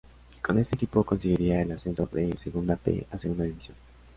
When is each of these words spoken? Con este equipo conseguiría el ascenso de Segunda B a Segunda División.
Con 0.41 0.57
este 0.57 0.73
equipo 0.73 1.03
conseguiría 1.03 1.61
el 1.61 1.73
ascenso 1.73 2.09
de 2.11 2.35
Segunda 2.35 2.75
B 2.83 3.05
a 3.11 3.19
Segunda 3.19 3.43
División. 3.43 3.77